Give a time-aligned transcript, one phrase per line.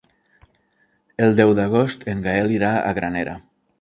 [1.27, 3.37] El deu d'agost en Gaël irà a Granera.